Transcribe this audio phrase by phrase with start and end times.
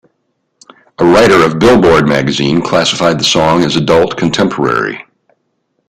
[0.97, 5.05] A writer of "Billboard" magazine classified the song as adult contemporary.